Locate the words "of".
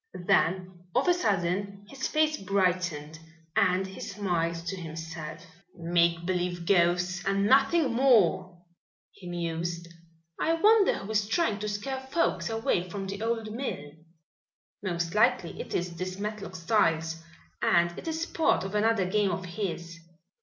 0.95-1.07, 18.63-18.73, 19.29-19.45